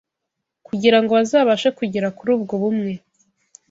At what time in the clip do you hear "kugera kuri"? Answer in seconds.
1.79-2.29